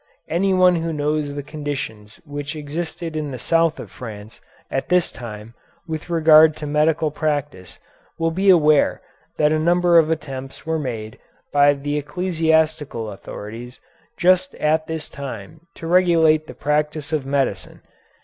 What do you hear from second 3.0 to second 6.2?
in the south of France at this time with